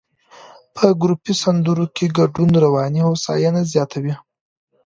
په 0.75 0.85
ګروپي 1.01 1.33
سندرو 1.41 1.85
کې 1.95 2.05
ګډون 2.17 2.49
رواني 2.63 3.01
هوساینه 3.07 3.61
زیاتوي. 3.73 4.15